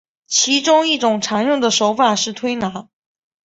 [0.25, 2.87] 其中一种常用的手法是推拿。